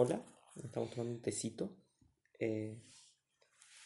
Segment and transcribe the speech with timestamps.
[0.00, 0.24] Hola,
[0.62, 1.76] estamos tomando un tecito.
[2.38, 2.80] Eh,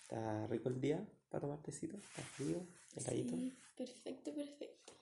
[0.03, 1.97] está rico el día para tomar tecito.
[1.97, 3.35] Está frío, heladito.
[3.35, 4.93] Sí, perfecto, perfecto.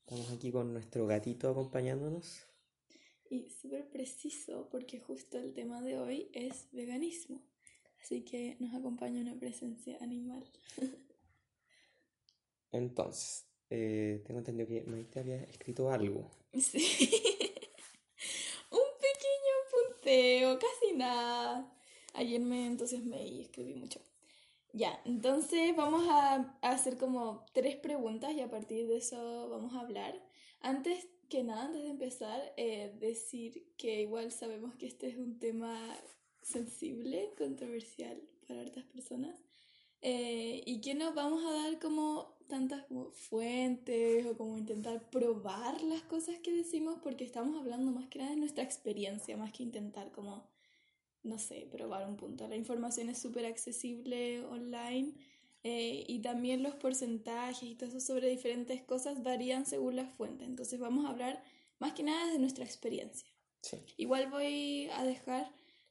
[0.00, 2.46] Estamos aquí con nuestro gatito acompañándonos.
[3.28, 7.42] Y súper preciso porque justo el tema de hoy es veganismo.
[8.00, 10.50] Así que nos acompaña una presencia animal.
[12.72, 16.30] Entonces, eh, tengo entendido que Maite había escrito algo.
[16.54, 17.33] Sí.
[20.14, 21.68] Punteo, casi nada.
[22.12, 24.00] Ayer me entusiasmé y escribí mucho.
[24.72, 29.80] Ya, entonces vamos a hacer como tres preguntas y a partir de eso vamos a
[29.80, 30.14] hablar.
[30.60, 35.40] Antes que nada, antes de empezar, eh, decir que igual sabemos que este es un
[35.40, 35.76] tema
[36.42, 39.36] sensible, controversial para otras personas.
[40.00, 45.80] eh, y que no vamos a dar como tantas como fuentes o como intentar probar
[45.82, 49.62] las cosas que decimos porque estamos hablando más que nada de nuestra experiencia, más que
[49.62, 50.48] intentar como,
[51.22, 52.46] no sé, probar un punto.
[52.48, 55.14] La información es súper accesible online
[55.62, 60.46] eh, y también los porcentajes y todo eso sobre diferentes cosas varían según las fuentes.
[60.46, 61.42] Entonces vamos a hablar
[61.78, 63.28] más que nada de nuestra experiencia.
[63.62, 63.78] Sí.
[63.96, 65.50] Igual voy a dejar,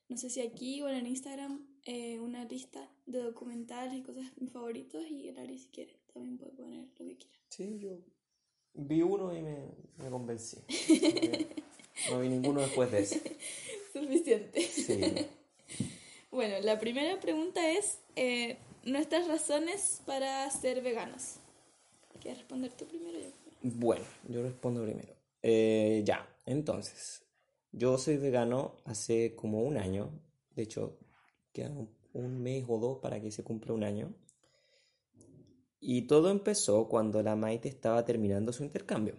[0.09, 4.51] no sé si aquí o en Instagram, eh, una lista de documentales y cosas mis
[4.51, 7.38] favoritos y el Ari si quiere también puede poner lo que quiera.
[7.50, 7.97] Sí, yo
[8.73, 10.58] vi uno y me, me convencí.
[12.09, 13.38] No vi ninguno después de ese.
[13.94, 14.61] Suficiente.
[14.61, 15.00] Sí.
[16.31, 21.36] Bueno, la primera pregunta es eh, nuestras razones para ser veganos.
[22.19, 23.19] ¿Quieres responder tú primero?
[23.19, 23.28] Yo?
[23.61, 25.14] Bueno, yo respondo primero.
[25.44, 27.22] Eh, ya, entonces,
[27.72, 30.09] yo soy vegano hace como un año.
[30.56, 30.97] De hecho,
[31.52, 34.11] queda un, un mes o dos para que se cumpla un año.
[35.85, 39.15] Y todo empezó cuando la Maite estaba terminando su intercambio.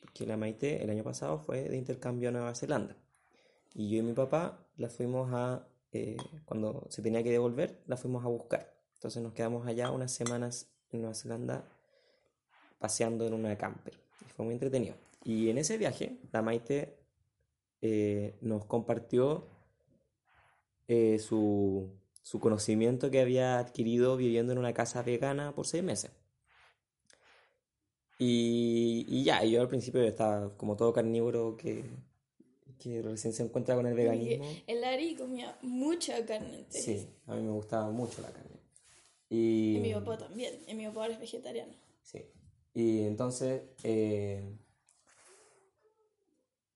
[0.00, 2.96] Porque la Maite el año pasado fue de intercambio a Nueva Zelanda.
[3.74, 7.98] Y yo y mi papá la fuimos a, eh, cuando se tenía que devolver, la
[7.98, 8.74] fuimos a buscar.
[8.94, 11.68] Entonces nos quedamos allá unas semanas en Nueva Zelanda
[12.78, 14.00] paseando en una camper.
[14.22, 14.96] Y fue muy entretenido.
[15.24, 16.96] Y en ese viaje, la Maite
[17.82, 19.46] eh, nos compartió
[20.88, 21.90] eh, su,
[22.22, 26.12] su conocimiento que había adquirido viviendo en una casa vegana por seis meses.
[28.18, 31.84] Y, y ya, yo al principio estaba como todo carnívoro que,
[32.78, 34.46] que recién se encuentra con el veganismo.
[34.66, 36.66] El Ari comía mucha carne.
[36.68, 38.60] Sí, a mí me gustaba mucho la carne.
[39.28, 40.54] Y, Y mi papá también.
[40.68, 41.72] Y mi papá es vegetariano.
[42.02, 42.24] Sí.
[42.74, 44.56] Y entonces, eh,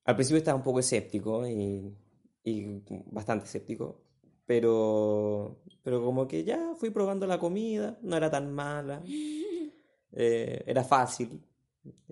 [0.05, 1.97] al principio estaba un poco escéptico y,
[2.45, 4.06] y bastante escéptico,
[4.47, 9.03] pero, pero como que ya fui probando la comida, no era tan mala,
[10.13, 11.43] eh, era fácil.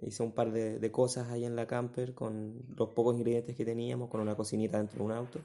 [0.03, 3.65] Hice un par de, de cosas ahí en la camper con los pocos ingredientes que
[3.65, 5.41] teníamos, con una cocinita dentro de un auto.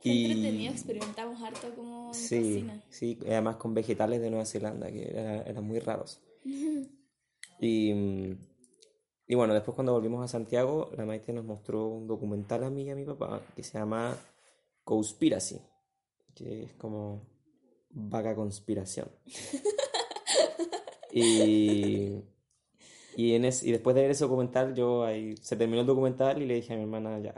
[0.00, 2.82] Fue Y- entretenido, experimentamos harto como Sí, cocina.
[2.90, 6.20] sí, además con vegetales de Nueva Zelanda, que era- eran muy raros.
[7.64, 7.92] Y,
[9.28, 12.82] y bueno, después cuando volvimos a Santiago, la Maite nos mostró un documental a mí
[12.82, 14.16] y a mi papá que se llama
[14.84, 15.60] Conspiracy,
[16.34, 17.26] que es como
[17.90, 19.10] vaga conspiración.
[21.14, 22.22] Y,
[23.16, 26.40] y, en es- y después de ver ese documental, yo ahí, se terminó el documental
[26.40, 27.34] y le dije a mi hermana, ya,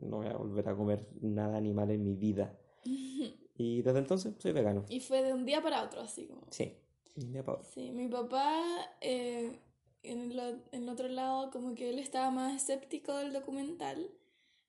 [0.00, 2.58] no voy a volver a comer nada animal en mi vida.
[3.62, 4.86] Y desde entonces soy vegano.
[4.88, 6.46] Y fue de un día para otro, así como.
[6.48, 6.78] Sí.
[7.14, 7.68] de un día para otro.
[7.70, 8.58] Sí, mi papá,
[9.02, 9.60] eh,
[10.02, 10.40] en, el,
[10.72, 14.10] en el otro lado, como que él estaba más escéptico del documental.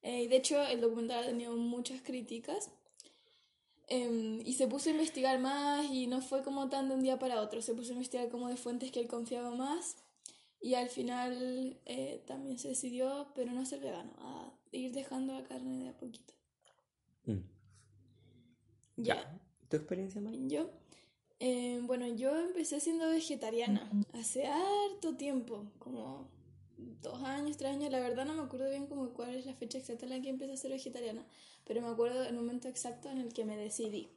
[0.04, 2.70] Eh, de hecho, el documental ha tenido muchas críticas.
[3.88, 7.20] Em, y se puso a investigar más y no fue como tan de un día
[7.20, 7.62] para otro.
[7.62, 9.98] Se puso a investigar como de fuentes que él confiaba más.
[10.62, 15.44] Y al final eh, también se decidió, pero no ser vegano, a ir dejando la
[15.44, 16.34] carne de a poquito.
[17.26, 17.40] Mm.
[18.98, 19.40] Ya.
[19.70, 20.48] ¿Tu experiencia, Mari?
[20.48, 20.70] Yo,
[21.40, 26.30] eh, bueno, yo empecé siendo vegetariana hace harto tiempo, como
[27.02, 29.78] dos años, tres años, la verdad no me acuerdo bien como cuál es la fecha
[29.78, 31.26] exacta en la que empecé a ser vegetariana,
[31.66, 34.10] pero me acuerdo el momento exacto en el que me decidí.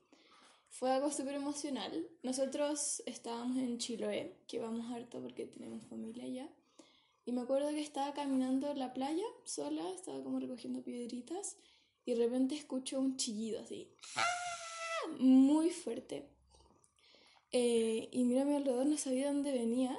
[0.68, 2.08] Fue algo súper emocional.
[2.22, 6.48] Nosotros estábamos en Chiloé, que vamos harto porque tenemos familia allá,
[7.26, 11.56] y me acuerdo que estaba caminando en la playa sola, estaba como recogiendo piedritas,
[12.04, 13.88] y de repente escucho un chillido así
[15.18, 16.28] muy fuerte.
[17.52, 19.96] Eh, y mira a mi alrededor, no sabía dónde venía.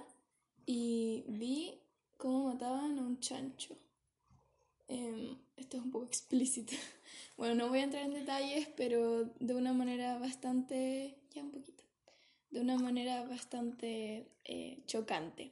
[0.65, 1.79] Y vi
[2.17, 3.77] cómo mataban a un chancho.
[4.87, 6.73] Em, esto es un poco explícito.
[7.37, 11.17] Bueno, no voy a entrar en detalles, pero de una manera bastante.
[11.33, 11.83] Ya un poquito.
[12.49, 15.51] De una manera bastante eh, chocante.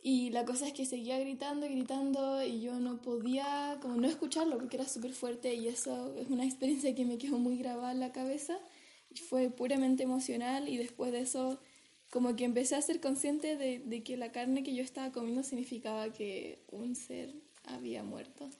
[0.00, 4.58] Y la cosa es que seguía gritando gritando y yo no podía como no escucharlo
[4.58, 8.00] porque era súper fuerte y eso es una experiencia que me quedó muy grabada en
[8.00, 8.60] la cabeza
[9.20, 11.60] fue puramente emocional y después de eso
[12.12, 16.12] como que empecé a ser consciente de, que la carne que yo estaba comiendo significaba
[16.12, 17.32] que un ser
[17.64, 18.50] había muerto.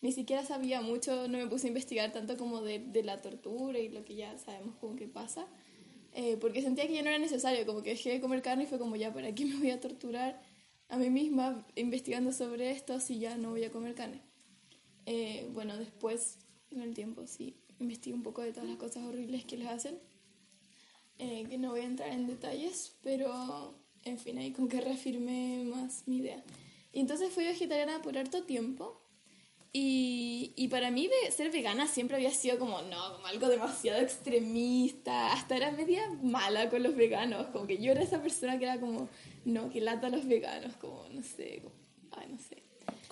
[0.00, 3.90] Ni siquiera sabía mucho, no me puse a investigar tanto como de, la tortura y
[3.90, 5.46] lo que ya sabemos como que pasa,
[6.14, 8.66] eh, porque sentía que ya no era necesario, como que dejé de comer carne y
[8.66, 10.42] fue como ya, ¿para qué me voy a torturar
[10.88, 14.20] a mí misma investigando sobre esto si ya no voy a comer carne?
[15.06, 16.38] Eh, bueno, después,
[16.72, 19.96] en el tiempo, sí, investigué un poco de todas las cosas horribles que les hacen,
[21.18, 23.74] eh, que no voy a entrar en detalles, pero
[24.04, 26.42] en fin, ahí como que reafirmé más mi idea.
[26.92, 29.02] Y entonces fui vegetariana por harto tiempo.
[29.72, 35.32] Y, y, para mí ser vegana siempre había sido como, no, como algo demasiado extremista.
[35.34, 37.48] Hasta era media mala con los veganos.
[37.48, 39.10] Como que yo era esa persona que era como,
[39.44, 40.74] no, que lata a los veganos.
[40.76, 41.74] Como, no sé, como,
[42.12, 42.62] ay, no sé.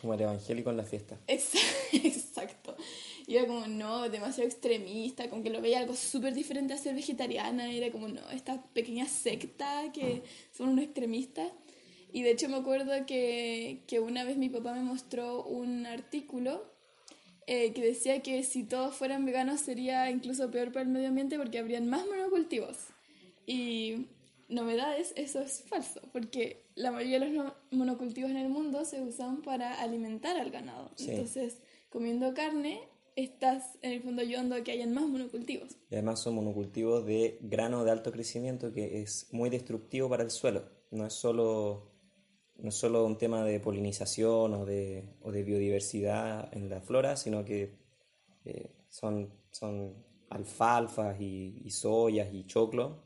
[0.00, 1.18] Como el evangélico en la fiesta.
[1.26, 2.76] Exacto.
[3.26, 5.30] Y era como, no, demasiado extremista.
[5.30, 7.72] Como que lo veía algo súper diferente a ser vegetariana.
[7.72, 10.22] Y era como, no, esta pequeña secta que
[10.52, 11.50] son unos extremistas.
[12.12, 16.62] Y de hecho me acuerdo que, que una vez mi papá me mostró un artículo
[17.46, 21.36] eh, que decía que si todos fueran veganos sería incluso peor para el medio ambiente
[21.36, 22.76] porque habrían más monocultivos.
[23.46, 24.06] Y
[24.48, 29.42] novedades, eso es falso, porque la mayoría de los monocultivos en el mundo se usan
[29.42, 30.90] para alimentar al ganado.
[30.98, 31.58] Entonces,
[31.90, 32.80] comiendo carne,
[33.16, 35.76] estás en el fondo ayudando a que hayan más monocultivos.
[35.90, 40.30] Y además son monocultivos de grano de alto crecimiento que es muy destructivo para el
[40.30, 40.64] suelo.
[40.90, 41.94] No es solo
[42.56, 47.16] no es solo un tema de polinización o de, o de biodiversidad en la flora,
[47.16, 47.76] sino que
[48.44, 53.02] eh, son, son alfalfas y, y, soyas y choclo,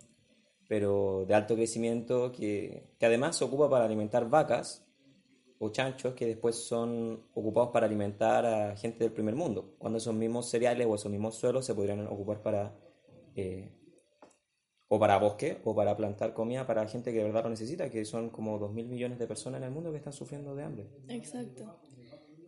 [0.69, 4.87] pero de alto crecimiento que, que además se ocupa para alimentar vacas
[5.61, 10.15] o chanchos que después son ocupados para alimentar a gente del primer mundo, cuando esos
[10.15, 12.73] mismos cereales o esos mismos suelos se podrían ocupar para
[13.35, 13.69] eh,
[14.89, 18.05] o para bosque, o para plantar comida para gente que de verdad lo necesita, que
[18.05, 20.87] son como 2.000 millones de personas en el mundo que están sufriendo de hambre.
[21.09, 21.79] Exacto.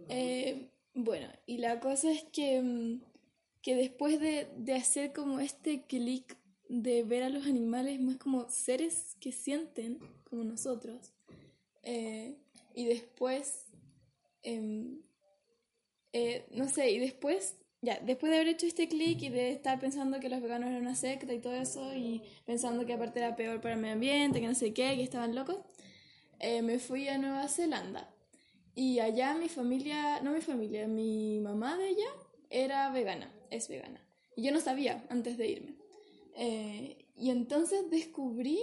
[0.08, 3.02] Eh, bueno, y la cosa es que, mm,
[3.60, 8.48] que después de, de hacer como este clic de ver a los animales más como
[8.48, 11.12] seres que sienten, como nosotros,
[11.82, 12.36] eh,
[12.74, 13.66] y después,
[14.42, 15.02] em,
[16.12, 19.78] eh, no sé, y después ya, después de haber hecho este clic y de estar
[19.80, 23.36] pensando que los veganos eran una secta y todo eso, y pensando que aparte era
[23.36, 25.58] peor para el medio ambiente, que no sé qué, que estaban locos,
[26.40, 28.14] eh, me fui a Nueva Zelanda.
[28.74, 32.08] Y allá mi familia, no mi familia, mi mamá de ella
[32.50, 34.00] era vegana, es vegana.
[34.36, 35.74] Y yo no sabía antes de irme.
[36.36, 38.60] Eh, y entonces descubrí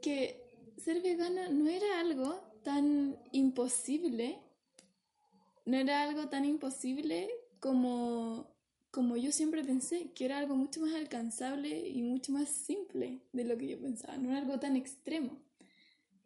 [0.00, 0.42] que
[0.78, 4.38] ser vegana no era algo tan imposible,
[5.64, 7.30] no era algo tan imposible
[7.60, 8.56] como,
[8.90, 13.44] como yo siempre pensé, que era algo mucho más alcanzable y mucho más simple de
[13.44, 15.40] lo que yo pensaba, no era algo tan extremo.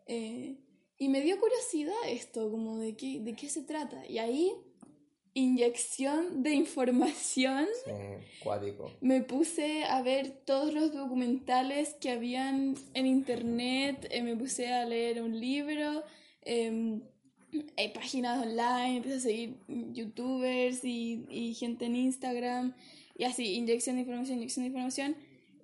[0.06, 0.58] Eh,
[0.98, 4.06] y me dio curiosidad esto, como de qué, de qué se trata.
[4.06, 4.52] Y ahí,
[5.34, 7.66] inyección de información.
[9.02, 14.86] Me puse a ver todos los documentales que habían en internet, eh, me puse a
[14.86, 16.02] leer un libro.
[16.46, 17.00] Eh,
[17.76, 22.74] hay páginas online, empecé a seguir youtubers y, y, gente en Instagram
[23.16, 25.16] y así, inyección de información, inyección de información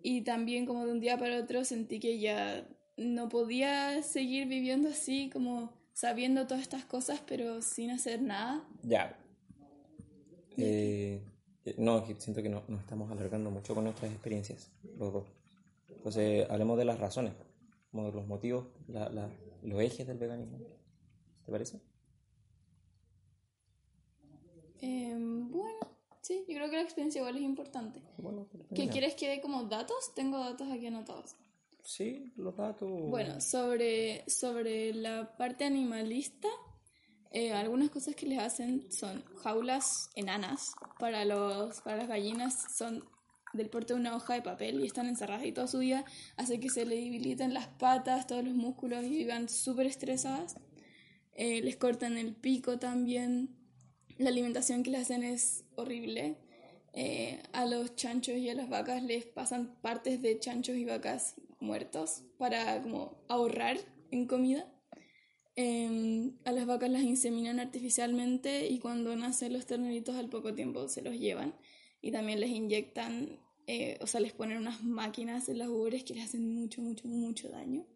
[0.02, 2.66] y también como de un día para otro sentí que ya
[2.96, 8.66] no podía seguir viviendo así como sabiendo todas estas cosas pero sin hacer nada.
[8.82, 9.16] Ya.
[10.56, 11.20] Eh,
[11.78, 15.28] no, siento que no, nos estamos alargando mucho con nuestras experiencias, los dos.
[15.88, 17.32] Entonces, hablemos de las razones,
[17.92, 19.30] como de los motivos, la, la,
[19.62, 20.58] los ejes del veganismo.
[21.44, 21.80] ¿Te parece?
[24.80, 25.78] Eh, bueno,
[26.22, 28.02] sí, yo creo que la experiencia igual es importante.
[28.16, 30.14] Bueno, ¿Qué quieres que dé como datos?
[30.14, 31.36] Tengo datos aquí anotados.
[31.84, 32.90] Sí, los datos.
[32.90, 36.48] Bueno, sobre, sobre la parte animalista,
[37.30, 43.04] eh, algunas cosas que les hacen son jaulas enanas para, los, para las gallinas, son
[43.52, 46.04] del porte de una hoja de papel y están encerradas y todo su día
[46.36, 50.56] hace que se le debiliten las patas, todos los músculos y vivan súper estresadas.
[51.34, 53.56] Eh, les cortan el pico también.
[54.18, 56.36] La alimentación que les hacen es horrible.
[56.94, 61.36] Eh, a los chanchos y a las vacas les pasan partes de chanchos y vacas
[61.58, 63.78] muertos para como ahorrar
[64.10, 64.66] en comida.
[65.54, 70.88] Em, a las vacas las inseminan artificialmente y cuando nacen los terneritos al poco tiempo
[70.88, 71.54] se los llevan
[72.02, 76.14] y también les inyectan, eh, o sea, les ponen unas máquinas en las ubres que
[76.14, 77.86] les hacen mucho, mucho, mucho daño.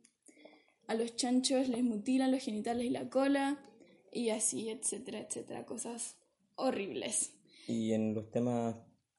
[0.88, 3.58] a los chanchos les mutilan los genitales y la cola,
[4.12, 6.16] y así, etcétera, etcétera, cosas
[6.54, 7.34] horribles.
[7.66, 8.76] Y en los temas,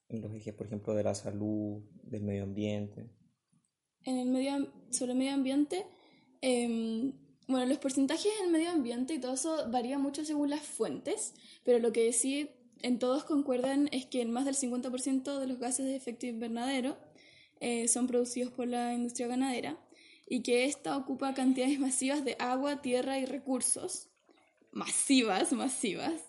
[0.07, 3.09] en los ejes, por ejemplo, de la salud, del medio ambiente.
[4.05, 5.85] En el medio, sobre el medio ambiente,
[6.39, 7.11] em,
[7.47, 11.33] bueno, los porcentajes en el medio ambiente y todo eso varía mucho según las fuentes,
[11.63, 12.49] pero lo que sí
[12.81, 16.97] en todos concuerdan es que más del 50% de los gases de efecto invernadero
[17.59, 19.77] eh, son producidos por la industria ganadera
[20.29, 24.09] y que ésta ocupa cantidades masivas de agua, tierra y recursos,
[24.71, 26.21] masivas, masivas,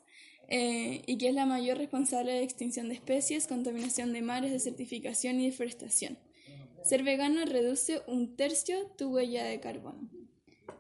[0.49, 5.41] eh, y que es la mayor responsable de extinción de especies, contaminación de mares, desertificación
[5.41, 6.19] y deforestación.
[6.85, 10.09] Ser vegano reduce un tercio tu huella de carbono.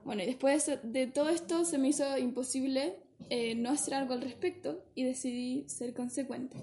[0.04, 2.96] Bueno, y después de todo esto se me hizo imposible
[3.30, 6.56] eh, no hacer algo al respecto y decidí ser consecuente.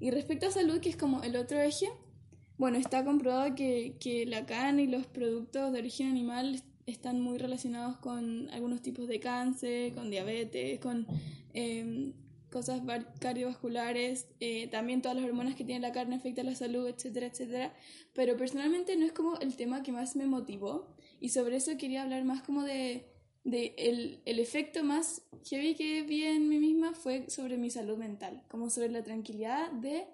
[0.00, 1.88] Y respecto a salud, que es como el otro eje,
[2.58, 7.38] bueno, está comprobado que, que la carne y los productos de origen animal están muy
[7.38, 11.06] relacionados con algunos tipos de cáncer, con diabetes, con
[11.54, 12.12] em,
[12.50, 12.82] cosas
[13.18, 17.74] cardiovasculares, eh, también todas las hormonas que tiene la carne afectan la salud, etcétera, etcétera.
[18.12, 22.02] Pero personalmente no es como el tema que más me motivó y sobre eso quería
[22.02, 23.11] hablar más como de,
[23.44, 27.96] de el, el efecto más heavy que vi en mí misma fue sobre mi salud
[27.96, 30.06] mental, como sobre la tranquilidad de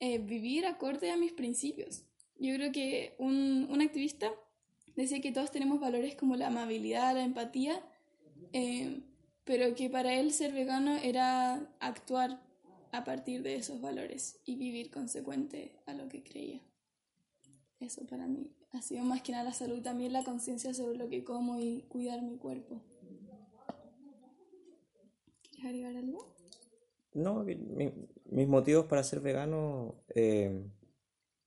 [0.00, 2.04] eh, vivir acorde a mis principios.
[2.38, 4.32] Yo creo que un, un, activista
[4.94, 7.82] decía que todos tenemos valores como la amabilidad, la empatía,
[8.52, 9.00] eh,
[9.44, 12.40] pero que para él ser vegano era actuar
[12.92, 16.60] a partir de esos valores y vivir consecuente a lo que creía.
[17.80, 21.08] Eso para mí ha sido más que nada la salud también la conciencia sobre lo
[21.08, 22.82] que como y cuidar mi cuerpo.
[25.50, 26.34] ¿Quieres agregar algo?
[27.14, 30.64] No, mis motivos para ser vegano eh,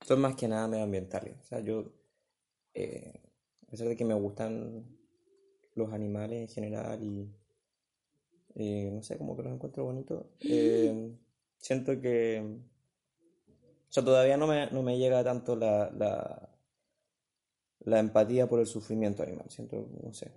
[0.02, 1.38] son más que nada medioambientales.
[1.40, 1.92] O sea, yo,
[2.74, 3.20] eh,
[3.66, 4.84] a pesar de que me gustan
[5.74, 7.32] los animales en general y
[8.54, 10.26] eh, no sé, como que los encuentro bonitos,
[11.56, 12.44] siento que,
[13.88, 16.51] o sea, todavía no me, no me llega tanto la, la,
[17.84, 19.46] la empatía por el sufrimiento animal.
[19.48, 20.30] Siento, no sé,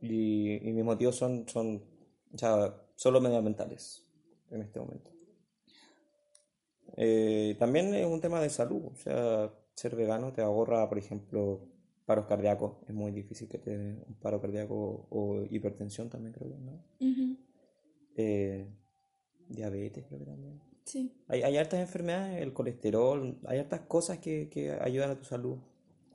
[0.00, 1.82] y, y mis motivos son, son
[2.32, 4.06] o sea, solo medioambientales
[4.50, 5.10] en este momento.
[6.96, 11.60] Eh, también es un tema de salud, o sea, ser vegano te ahorra, por ejemplo,
[12.06, 16.50] paros cardíacos, es muy difícil que te dé un paro cardíaco o hipertensión también creo
[16.50, 16.84] que, ¿no?
[18.16, 18.66] Eh,
[19.48, 20.60] diabetes creo que también.
[20.88, 21.12] Sí.
[21.28, 25.58] Hay, hay hartas enfermedades, el colesterol, hay hartas cosas que, que ayudan a tu salud.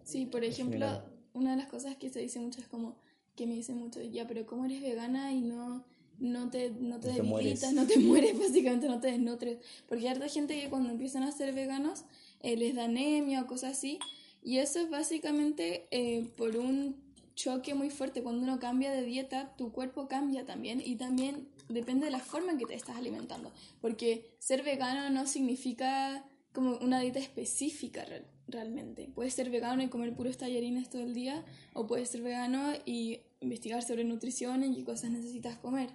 [0.03, 0.87] Sí, por ejemplo,
[1.33, 2.97] una de las cosas que se dice mucho es como,
[3.35, 5.85] que me dice mucho, ya, pero ¿cómo eres vegana y no
[6.19, 9.57] no te, no te, debilitas, no te mueres, básicamente no te desnutres.
[9.87, 12.05] Porque hay harta gente que cuando empiezan a ser veganos
[12.41, 13.99] eh, les da anemia o cosas así.
[14.41, 16.95] Y eso es básicamente eh, por un
[17.35, 18.21] choque muy fuerte.
[18.23, 22.51] Cuando uno cambia de dieta, tu cuerpo cambia también y también depende de la forma
[22.51, 23.51] en que te estás alimentando.
[23.81, 28.05] Porque ser vegano no significa como una dieta específica
[28.47, 29.09] realmente.
[29.13, 33.19] Puedes ser vegano y comer puros tallarines todo el día o puedes ser vegano y
[33.41, 35.89] investigar sobre nutrición y qué cosas necesitas comer.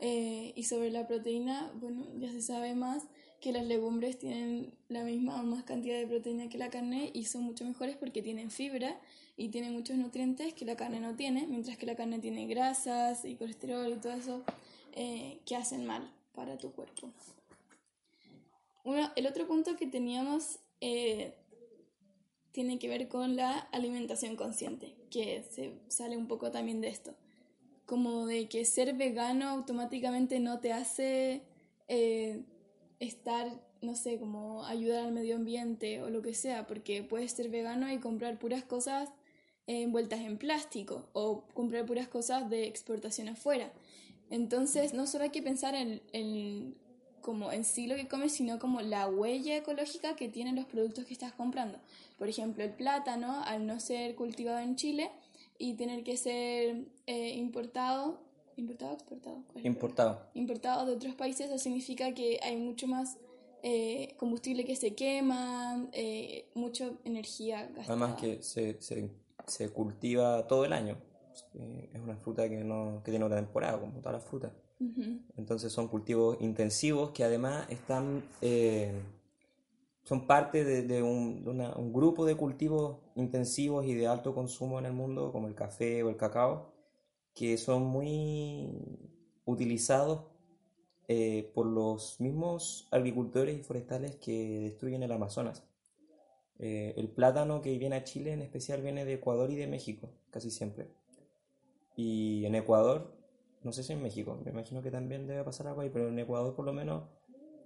[0.00, 3.08] Eh, y sobre la proteína, bueno, ya se sabe más
[3.40, 7.24] que las legumbres tienen la misma o más cantidad de proteína que la carne y
[7.24, 9.00] son mucho mejores porque tienen fibra
[9.38, 13.24] y tienen muchos nutrientes que la carne no tiene, mientras que la carne tiene grasas
[13.24, 14.42] y colesterol y todo eso
[14.92, 17.10] eh, que hacen mal para tu cuerpo.
[18.84, 21.34] Uno, el otro punto que teníamos eh,
[22.52, 27.14] tiene que ver con la alimentación consciente, que se sale un poco también de esto
[27.88, 31.40] como de que ser vegano automáticamente no te hace
[31.88, 32.42] eh,
[33.00, 33.48] estar,
[33.80, 37.90] no sé, como ayudar al medio ambiente o lo que sea, porque puedes ser vegano
[37.90, 39.08] y comprar puras cosas
[39.68, 43.72] envueltas en plástico o comprar puras cosas de exportación afuera.
[44.30, 46.74] Entonces, no solo hay que pensar en, en,
[47.20, 51.04] como en sí lo que comes, sino como la huella ecológica que tienen los productos
[51.04, 51.78] que estás comprando.
[52.18, 55.10] Por ejemplo, el plátano, al no ser cultivado en Chile,
[55.58, 58.20] y tener que ser eh, importado,
[58.56, 63.18] importado, exportado, importado, importado de otros países, eso significa que hay mucho más
[63.62, 67.86] eh, combustible que se quema, eh, mucha energía gastada.
[67.88, 69.10] Además que se, se,
[69.48, 70.96] se cultiva todo el año.
[71.92, 74.52] Es una fruta que, no, que tiene una temporada, como todas las frutas.
[75.36, 78.22] Entonces son cultivos intensivos que además están
[80.08, 84.94] son parte de, un, un, grupo de cultivos intensivos y de alto consumo en el
[84.94, 86.72] mundo, como el café o el cacao,
[87.34, 88.70] que son muy
[89.44, 90.22] utilizados
[91.08, 95.62] eh, por los mismos agricultores y forestales que destruyen el Amazonas.
[96.58, 100.10] Eh, el plátano que viene a Chile en especial viene de Ecuador y de México,
[100.30, 100.88] casi siempre.
[101.96, 103.14] Y en Ecuador,
[103.62, 106.18] no sé si en México, me imagino que también debe pasar algo ahí, pero en
[106.18, 107.04] Ecuador por lo menos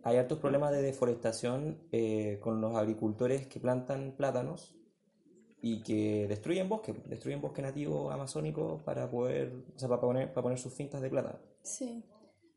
[0.02, 4.75] hay altos problemas de deforestación eh, con los agricultores que plantan plátanos
[5.61, 10.42] y que destruyen bosque, destruyen bosque nativo amazónico para poder, o sea, para poner, para
[10.42, 11.38] poner sus fintas de plátano.
[11.62, 12.04] Sí.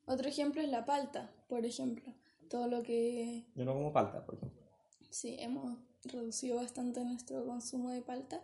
[0.08, 2.14] Otro ejemplo es la palta, por ejemplo.
[2.50, 3.46] Todo lo que...
[3.56, 4.62] Yo no como palta, por ejemplo.
[5.10, 8.42] Sí, hemos reducido bastante nuestro consumo de palta.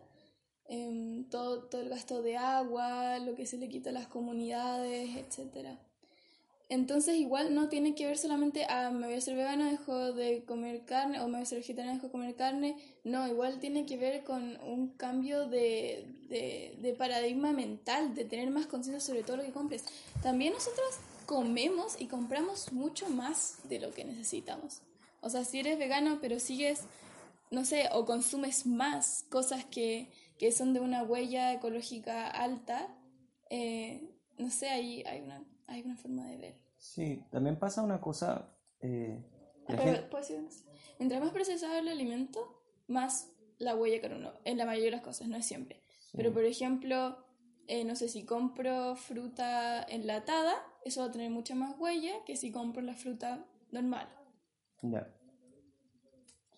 [0.65, 5.18] Em, todo, todo el gasto de agua, lo que se le quita a las comunidades,
[5.18, 5.77] etcétera.
[6.72, 10.13] Entonces igual no tiene que ver solamente a ah, me voy a ser vegano, dejo
[10.13, 12.77] de comer carne, o me voy a ser vegetariano, dejo de comer carne.
[13.03, 18.50] No, igual tiene que ver con un cambio de, de, de paradigma mental, de tener
[18.51, 19.84] más conciencia sobre todo lo que compres.
[20.24, 24.82] También nosotros comemos y compramos mucho más de lo que necesitamos.
[25.20, 26.84] O sea, si eres vegano pero sigues,
[27.51, 32.88] no sé, o consumes más cosas que, que son de una huella ecológica alta,
[33.50, 36.55] eh, no sé, hay, hay, una, hay una forma de ver.
[36.77, 38.55] Sí, también pasa una cosa...
[38.79, 39.24] Eh,
[40.98, 45.27] Mientras más procesado el alimento, más la huella carbono, en la mayoría de las cosas,
[45.27, 45.84] no es siempre.
[46.13, 47.17] Pero por ejemplo,
[47.67, 50.53] eh, no sé, si compro fruta enlatada,
[50.84, 54.10] eso va a tener mucha más huella que si compro la fruta normal.
[54.81, 55.08] Ya.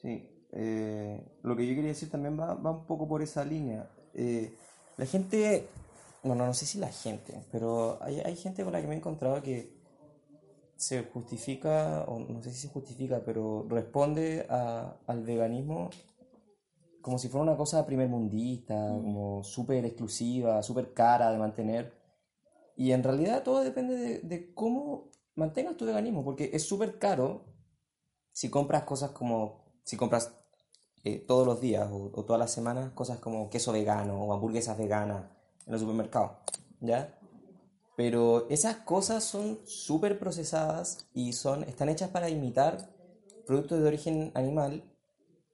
[0.01, 0.32] Sí.
[0.55, 3.89] Eh, lo que yo quería decir también va, va un poco por esa línea.
[4.13, 4.55] Eh,
[4.97, 5.67] la gente,
[6.23, 8.97] bueno, no sé si la gente, pero hay, hay gente con la que me he
[8.97, 9.73] encontrado que
[10.75, 15.89] se justifica, o no sé si se justifica, pero responde a, al veganismo
[17.01, 19.03] como si fuera una cosa primer mundista, mm.
[19.03, 21.93] como súper exclusiva, súper cara de mantener.
[22.77, 27.45] Y en realidad todo depende de, de cómo mantengas tu veganismo, porque es súper caro
[28.31, 30.33] si compras cosas como, si compras
[31.03, 35.25] eh, todos los días o, todas las semanas cosas como queso vegano o hamburguesas veganas
[35.65, 36.37] en el supermercado,
[36.79, 37.17] ¿ya?
[37.95, 42.89] Pero esas cosas son súper procesadas y son, están hechas para imitar
[43.45, 44.83] productos de origen animal.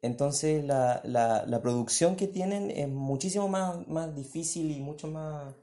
[0.01, 5.53] Entonces la, la, la producción que tienen es muchísimo más, más difícil y mucho más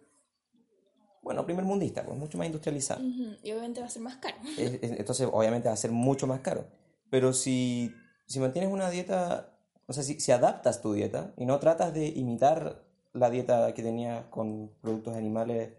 [1.26, 3.02] bueno, primer mundista, pues mucho más industrializado.
[3.02, 4.36] Y obviamente va a ser más caro.
[4.56, 6.68] entonces, obviamente va a ser mucho más caro.
[7.10, 7.92] Pero si,
[8.28, 9.55] si mantienes una dieta,
[9.86, 14.24] o sea, si, adaptas tu dieta y no tratas de imitar la dieta que tenías
[14.26, 15.72] con productos animales,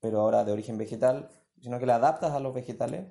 [0.00, 1.28] pero ahora de origen vegetal,
[1.60, 3.06] sino que la adaptas a los vegetales,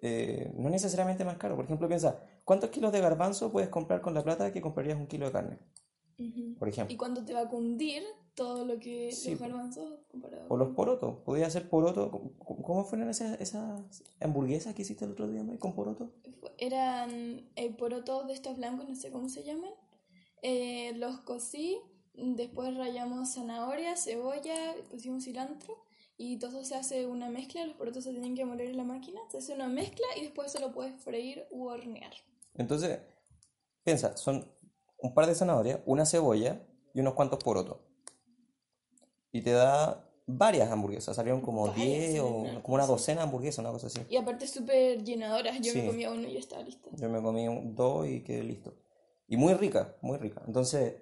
[0.00, 1.56] eh, no necesariamente más caro.
[1.56, 5.06] Por ejemplo, piensa, ¿cuántos kilos de garbanzo puedes comprar con la plata que comprarías un
[5.06, 5.58] kilo de carne?
[6.58, 6.94] Por ejemplo.
[6.94, 8.02] ¿Y cuánto te va a cundir
[8.36, 10.44] todo lo que los garbanzos comparado.
[10.48, 12.34] O los porotos, podía hacer poroto.
[12.38, 16.12] ¿Cómo fueron esas, esas hamburguesas que hiciste el otro día con poroto?
[16.58, 19.70] Eran eh, porotos de estos blancos, no sé cómo se llaman.
[20.42, 21.80] Eh, los cocí,
[22.14, 25.74] después rayamos zanahoria, cebolla, pusimos cilantro
[26.18, 27.64] y todo se hace una mezcla.
[27.64, 30.52] Los porotos se tienen que moler en la máquina, se hace una mezcla y después
[30.52, 32.12] se lo puedes freír u hornear.
[32.54, 33.00] Entonces,
[33.82, 34.46] piensa, son
[35.06, 36.60] un par de zanahorias, una cebolla
[36.94, 37.78] y unos cuantos porotos
[39.36, 41.14] y te da varias hamburguesas.
[41.14, 44.00] Salieron como 10 o como una docena de hamburguesas, una cosa así.
[44.08, 45.60] Y aparte súper llenadoras.
[45.60, 46.88] Yo me comí uno y ya estaba listo.
[46.96, 48.74] Yo me comí dos y quedé listo.
[49.28, 50.42] Y muy rica, muy rica.
[50.46, 50.94] Entonces,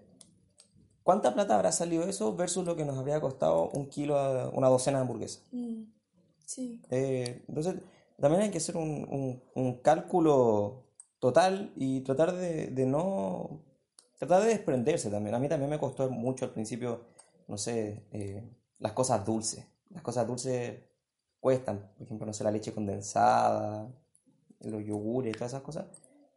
[1.02, 4.98] ¿cuánta plata habrá salido eso versus lo que nos habría costado un kilo, una docena
[4.98, 5.44] de hamburguesas?
[5.52, 5.82] Mm,
[6.44, 6.82] sí.
[6.90, 7.76] Eh, entonces,
[8.18, 10.86] también hay que hacer un, un, un cálculo
[11.20, 13.62] total y tratar de, de no...
[14.18, 15.34] Tratar de desprenderse también.
[15.34, 17.14] A mí también me costó mucho al principio
[17.46, 18.42] no sé, eh,
[18.78, 19.64] las cosas dulces.
[19.90, 20.80] Las cosas dulces
[21.40, 23.88] cuestan, por ejemplo, no sé, la leche condensada,
[24.60, 25.86] los yogures, todas esas cosas.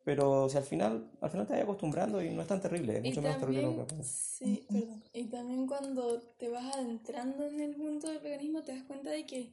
[0.03, 3.03] Pero si al final, al final te vas acostumbrando y no es tan terrible, es
[3.03, 5.03] mucho menos terrible que Sí, perdón.
[5.11, 9.25] Y también cuando te vas adentrando en el mundo del veganismo te das cuenta de
[9.25, 9.51] que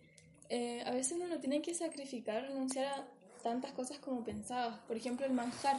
[0.51, 3.09] eh, a veces uno tiene que sacrificar, renunciar a
[3.43, 4.79] tantas cosas como pensabas.
[4.87, 5.77] Por ejemplo, el manjar,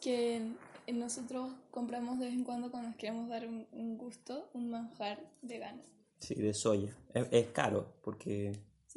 [0.00, 0.52] que
[0.88, 5.82] nosotros compramos de vez en cuando cuando nos queremos dar un, gusto, un manjar vegano.
[6.18, 6.96] Sí, de soya.
[7.14, 8.52] Es, caro, porque,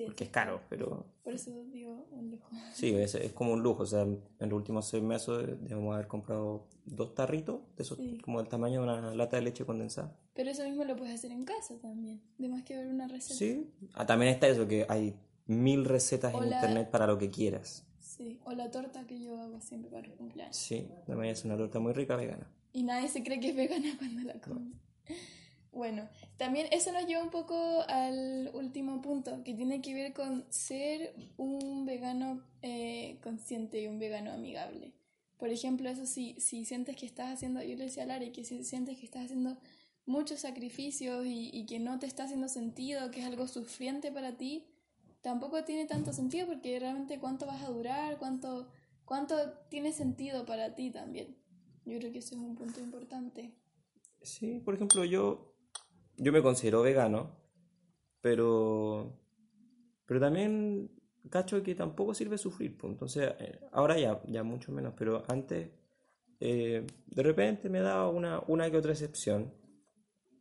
[0.05, 1.05] porque es caro, pero...
[1.23, 2.49] Por eso digo un lujo.
[2.73, 3.83] Sí, es, es como un lujo.
[3.83, 8.39] O sea, en los últimos seis meses debemos haber comprado dos tarritos, de esos, como
[8.39, 10.15] del tamaño de una lata de leche condensada.
[10.35, 12.21] Pero eso mismo lo puedes hacer en casa también.
[12.37, 13.35] Además que ver una receta.
[13.35, 13.71] Sí.
[13.93, 15.15] Ah, también está eso, que hay
[15.47, 17.84] mil recetas en internet para lo que quieras.
[18.15, 20.55] Sí, o la torta que yo hago siempre para el cumpleaños.
[20.55, 22.49] Sí, también es una torta muy rica vegana.
[22.71, 24.71] Y nadie se cree que es vegana cuando la come.
[25.73, 30.45] Bueno, también eso nos lleva un poco al último punto, que tiene que ver con
[30.49, 34.93] ser un vegano eh, consciente y un vegano amigable.
[35.37, 38.45] Por ejemplo, eso si, si sientes que estás haciendo, yo le decía a Lara, que
[38.45, 39.57] si sientes que estás haciendo
[40.05, 44.37] muchos sacrificios y, y que no te está haciendo sentido, que es algo sufriente para
[44.37, 44.65] ti,
[45.25, 48.67] tampoco tiene tanto sentido porque realmente cuánto vas a durar, cuánto,
[49.05, 49.35] cuánto
[49.71, 51.35] tiene sentido para ti también.
[51.83, 53.55] Yo creo que ese es un punto importante.
[54.21, 55.55] Sí, por ejemplo, yo,
[56.17, 57.35] yo me considero vegano,
[58.21, 59.19] pero,
[60.05, 60.91] pero también
[61.31, 62.77] cacho que tampoco sirve sufrir.
[62.77, 62.91] Pues.
[62.91, 65.71] Entonces, eh, ahora ya, ya mucho menos, pero antes
[66.39, 69.51] eh, de repente me daba una, una que otra excepción.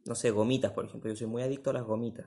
[0.04, 1.08] No sé, gomitas, por ejemplo.
[1.08, 2.26] Yo soy muy adicto a las gomitas,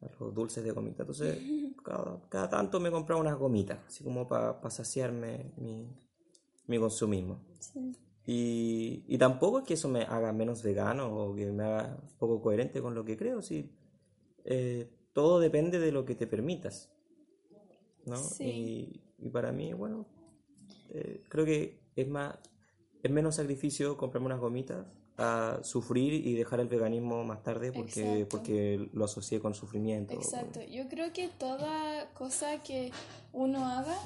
[0.00, 1.00] a los dulces de gomitas.
[1.00, 1.42] Entonces,
[1.92, 5.88] cada, cada tanto me compraba unas gomitas, así como para saciarme mi,
[6.66, 7.44] mi consumismo.
[7.60, 7.96] Sí.
[8.24, 12.40] Y, y tampoco es que eso me haga menos vegano o que me haga poco
[12.40, 13.42] coherente con lo que creo.
[13.42, 13.70] Sí,
[14.44, 16.90] eh, todo depende de lo que te permitas.
[18.06, 18.16] ¿no?
[18.16, 19.02] Sí.
[19.18, 20.06] Y, y para mí, bueno,
[20.90, 22.38] eh, creo que es más
[23.02, 24.86] es menos sacrificio comprarme unas gomitas
[25.18, 28.28] a sufrir y dejar el veganismo más tarde porque, Exacto.
[28.30, 30.14] porque lo asocié con sufrimiento.
[30.14, 30.60] Exacto.
[30.62, 32.90] Yo creo que toda cosa que
[33.32, 33.98] uno haga,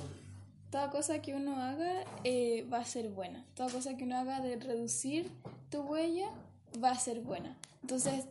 [0.70, 3.44] toda cosa que uno haga eh, va a ser buena.
[3.54, 5.30] Toda cosa que uno haga de reducir
[5.70, 6.30] tu huella
[6.82, 7.56] va a ser buena.
[7.82, 8.24] Entonces,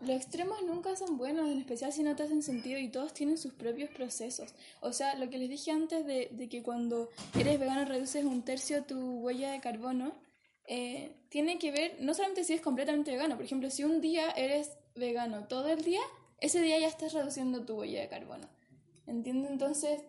[0.00, 3.38] los extremos nunca son buenos, en especial si no te hacen sentido y todos tienen
[3.38, 4.54] sus propios procesos.
[4.80, 7.08] O sea, lo que les dije antes de, de que cuando
[7.38, 10.12] eres vegano reduces un tercio tu huella de carbono,
[10.66, 14.30] eh, tiene que ver no solamente si es completamente vegano, por ejemplo, si un día
[14.30, 16.00] eres vegano todo el día,
[16.40, 18.48] ese día ya estás reduciendo tu huella de carbono.
[19.06, 19.50] ¿Entiendes?
[19.50, 20.02] Entonces,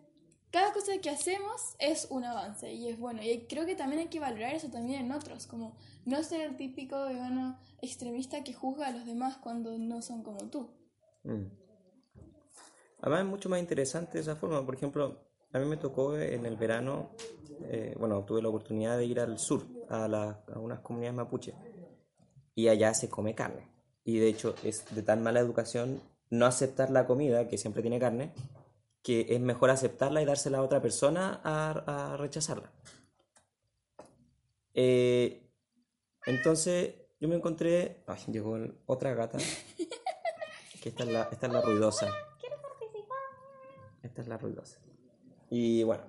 [0.51, 3.23] cada cosa que hacemos es un avance y es bueno.
[3.23, 6.57] Y creo que también hay que valorar eso también en otros, como no ser el
[6.57, 10.69] típico vegano extremista que juzga a los demás cuando no son como tú.
[11.23, 11.45] Mm.
[13.01, 14.63] Además es mucho más interesante esa forma.
[14.65, 15.19] Por ejemplo,
[15.51, 17.09] a mí me tocó en el verano,
[17.61, 21.53] eh, bueno, tuve la oportunidad de ir al sur, a, la- a unas comunidades mapuche,
[22.55, 23.67] y allá se come carne.
[24.03, 27.99] Y de hecho es de tan mala educación no aceptar la comida, que siempre tiene
[27.99, 28.33] carne,
[29.01, 32.71] que es mejor aceptarla y dársela a otra persona a, a rechazarla.
[34.73, 35.49] Eh,
[36.25, 38.03] entonces yo me encontré...
[38.07, 39.37] Ay, llegó el- otra gata.
[40.81, 42.09] Que esta es la, esta es la ruidosa.
[44.01, 44.79] Esta es la ruidosa.
[45.49, 46.03] Y bueno,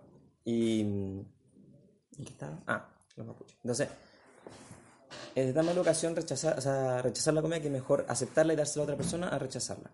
[0.45, 0.81] y...
[2.17, 2.63] ¿y qué estaba?
[2.67, 3.57] Ah, los mapuches.
[3.63, 3.89] Entonces,
[5.35, 8.57] es de tan mala ocasión rechazar, o sea, rechazar la comida que mejor aceptarla y
[8.57, 9.91] dársela a otra persona a rechazarla.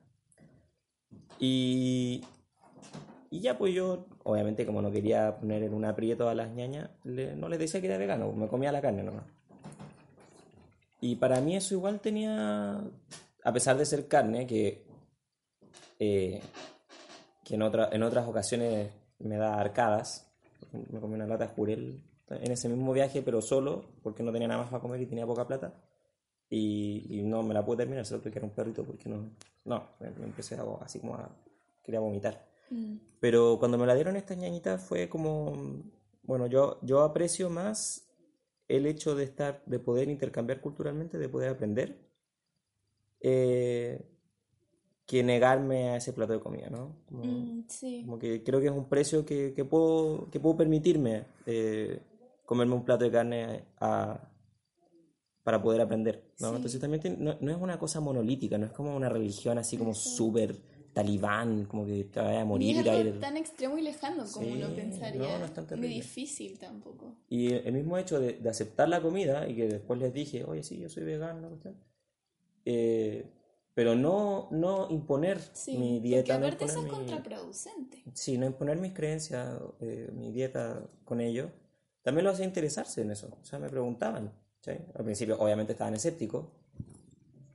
[1.39, 2.23] Y,
[3.31, 6.91] y ya pues yo, obviamente como no quería poner en un aprieto a las ñañas,
[7.05, 9.25] no les decía que era vegano, me comía la carne nomás.
[11.01, 12.79] Y para mí eso igual tenía,
[13.43, 14.85] a pesar de ser carne, que,
[15.99, 16.43] eh,
[17.43, 20.30] que en, otra, en otras ocasiones me da arcadas,
[20.73, 24.49] me comí una lata de jurel en ese mismo viaje, pero solo, porque no tenía
[24.49, 25.75] nada más para comer y tenía poca plata.
[26.49, 29.31] Y, y no me la pude terminar, solo porque era un perrito, porque no,
[29.65, 31.31] no, me, me empecé a, así como a,
[31.83, 32.47] quería vomitar.
[32.71, 35.83] Mm, Pero cuando me la dieron estas ñañitas fue como,
[36.23, 38.09] bueno, yo, yo aprecio más
[38.69, 42.09] el hecho de estar, de poder intercambiar culturalmente, de poder aprender,
[43.21, 44.09] eh,
[45.11, 46.83] que negarme a ese plato de comida, ¿no?
[47.09, 50.57] Como, mm, sí, como que creo que es un precio que, que puedo, que puedo
[50.57, 52.01] permitirme eh,
[52.47, 54.21] comerme un plato de carne a-
[55.43, 56.49] para poder aprender, ¿no?
[56.51, 56.57] Sí.
[56.57, 59.95] Entonces también no, no es una cosa monolítica, no es como una religión así como
[59.95, 60.55] súper
[60.93, 63.83] talibán, como que te vaya a Ni morir es y a algo tan extremo y
[63.83, 65.19] lejano como Sí, uno pensaría.
[65.19, 65.95] no, no es tan Ni terrible.
[65.97, 67.15] difícil tampoco.
[67.29, 70.63] Y el mismo hecho de, de aceptar la comida y que después les dije, oye,
[70.63, 71.77] sí, yo soy vegano, cuestión",
[72.65, 73.25] eh,
[73.75, 76.35] pero no, no imponer Sí, mi dieta.
[76.35, 78.03] porque no aparte eso es mi- contraproducente.
[78.15, 81.51] Sí, no imponer mis creencias, eh, mi dieta con ellos,
[82.03, 83.29] también lo hacía interesarse en eso.
[83.41, 84.33] O sea, me preguntaban.
[84.95, 86.45] Al principio, obviamente, estaban escépticos,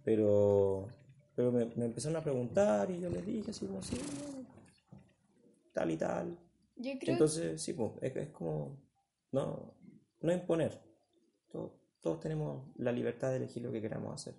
[0.04, 0.88] pero,
[1.36, 3.98] pero me, me empezaron a preguntar y yo les dije así como, sí,
[5.74, 6.38] tal y tal.
[6.78, 8.78] Yo creo Entonces, sí, pues, es, es como,
[9.32, 9.74] no,
[10.22, 10.82] no imponer.
[11.52, 14.36] Todos, todos tenemos la libertad de elegir lo que queramos hacer.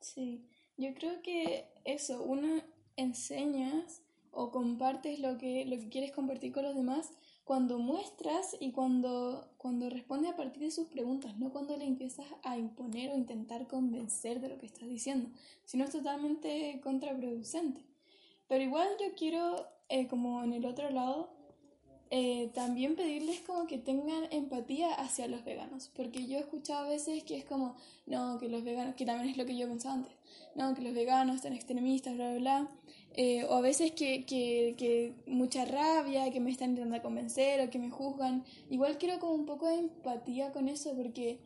[0.00, 2.62] Sí, yo creo que eso, uno
[2.96, 7.10] enseñas o compartes lo que, lo que quieres compartir con los demás
[7.44, 12.26] cuando muestras y cuando, cuando respondes a partir de sus preguntas, no cuando le empiezas
[12.42, 15.28] a imponer o intentar convencer de lo que estás diciendo,
[15.64, 17.84] sino es totalmente contraproducente.
[18.48, 21.33] Pero igual yo quiero, eh, como en el otro lado,
[22.16, 26.88] eh, también pedirles como que tengan empatía hacia los veganos, porque yo he escuchado a
[26.88, 27.74] veces que es como,
[28.06, 30.12] no, que los veganos, que también es lo que yo pensaba antes,
[30.54, 32.68] no, que los veganos están extremistas, bla, bla, bla,
[33.16, 37.68] eh, o a veces que, que, que mucha rabia, que me están intentando convencer o
[37.68, 38.44] que me juzgan.
[38.70, 41.40] Igual quiero como un poco de empatía con eso porque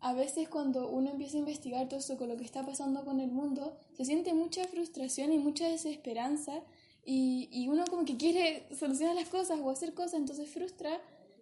[0.00, 3.20] a veces cuando uno empieza a investigar todo eso con lo que está pasando con
[3.20, 6.62] el mundo, se siente mucha frustración y mucha desesperanza
[7.04, 11.00] y, y uno como que quiere solucionar las cosas o hacer cosas, entonces frustra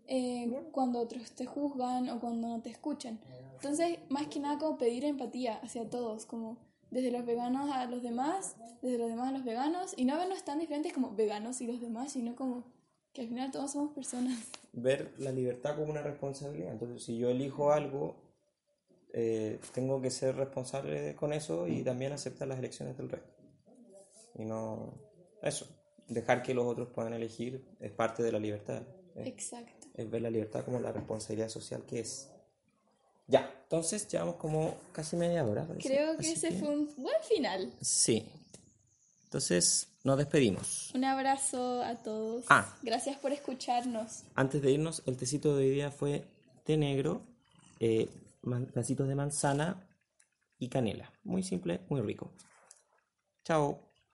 [0.09, 3.20] eh, cuando otros te juzgan o cuando no te escuchan.
[3.55, 6.59] Entonces, más que nada como pedir empatía hacia todos, como
[6.90, 10.44] desde los veganos a los demás, desde los demás a los veganos, y no vernos
[10.44, 12.64] tan diferentes como veganos y los demás, sino como
[13.12, 14.38] que al final todos somos personas.
[14.72, 16.72] Ver la libertad como una responsabilidad.
[16.72, 18.16] Entonces, si yo elijo algo,
[19.12, 23.33] eh, tengo que ser responsable con eso y también aceptar las elecciones del resto.
[24.35, 25.12] Y no...
[25.42, 25.66] Eso.
[26.09, 28.83] Dejar que los otros puedan elegir es parte de la libertad.
[29.14, 29.87] Es, Exacto.
[29.94, 32.28] es ver la libertad como la responsabilidad social que es.
[33.26, 35.66] Ya, entonces llevamos como casi media hora.
[35.66, 35.88] parece.
[35.88, 37.72] Creo que Así ese fue un buen final.
[37.81, 38.26] Sí.
[39.24, 40.90] Entonces nos despedimos.
[40.94, 42.44] Un abrazo a todos.
[42.48, 42.76] Ah.
[42.83, 44.24] Gracias por escucharnos.
[44.35, 46.24] Antes de irnos, el tecito de hoy día fue
[46.64, 47.22] té negro,
[47.81, 48.09] eh,
[48.42, 49.88] pedacitos de manzana
[50.59, 51.11] y canela.
[51.24, 52.33] Muy simple, muy rico.
[53.44, 53.91] Chao.